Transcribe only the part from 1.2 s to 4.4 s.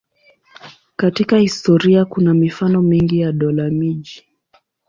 historia kuna mifano mingi ya dola-miji.